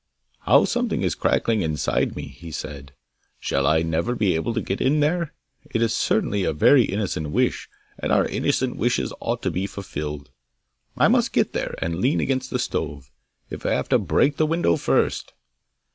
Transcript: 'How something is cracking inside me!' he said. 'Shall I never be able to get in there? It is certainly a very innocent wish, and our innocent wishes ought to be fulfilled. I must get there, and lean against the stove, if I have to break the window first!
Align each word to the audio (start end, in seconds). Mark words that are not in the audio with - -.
'How 0.39 0.65
something 0.65 1.03
is 1.03 1.13
cracking 1.13 1.61
inside 1.61 2.15
me!' 2.15 2.25
he 2.25 2.49
said. 2.49 2.93
'Shall 3.39 3.67
I 3.67 3.83
never 3.83 4.15
be 4.15 4.33
able 4.33 4.51
to 4.55 4.59
get 4.63 4.81
in 4.81 4.99
there? 4.99 5.35
It 5.69 5.79
is 5.83 5.93
certainly 5.93 6.43
a 6.43 6.53
very 6.53 6.85
innocent 6.85 7.29
wish, 7.29 7.69
and 7.99 8.11
our 8.11 8.25
innocent 8.25 8.77
wishes 8.77 9.13
ought 9.19 9.43
to 9.43 9.51
be 9.51 9.67
fulfilled. 9.67 10.31
I 10.97 11.07
must 11.07 11.33
get 11.33 11.53
there, 11.53 11.75
and 11.83 11.97
lean 12.01 12.19
against 12.19 12.49
the 12.49 12.57
stove, 12.57 13.11
if 13.51 13.63
I 13.63 13.73
have 13.73 13.89
to 13.89 13.99
break 13.99 14.37
the 14.37 14.47
window 14.47 14.75
first! 14.75 15.33